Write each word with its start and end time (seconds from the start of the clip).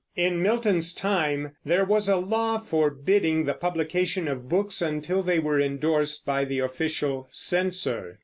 In 0.15 0.41
Milton's 0.41 0.93
time 0.95 1.51
there 1.63 1.85
was 1.85 2.09
a 2.09 2.15
law 2.15 2.57
forbidding 2.57 3.45
the 3.45 3.53
publication 3.53 4.27
of 4.27 4.49
books 4.49 4.81
until 4.81 5.21
they 5.21 5.37
were 5.37 5.59
indorsed 5.59 6.25
by 6.25 6.43
the 6.43 6.57
official 6.57 7.27
censor. 7.29 8.19